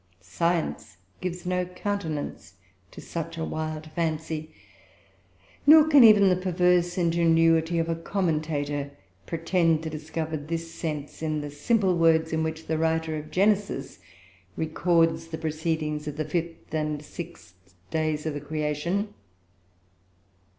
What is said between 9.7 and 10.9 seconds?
to discover this